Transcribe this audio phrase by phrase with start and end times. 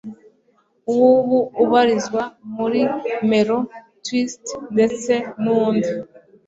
[0.99, 2.21] W ubu ubarizwa
[2.55, 2.81] muri
[3.29, 3.59] Melo
[4.05, 5.89] Twist ndetse n'undi